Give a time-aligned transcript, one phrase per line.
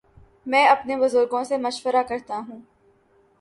[0.45, 2.59] میں اپنے بزرگوں سے مشورہ کرتا ہوں۔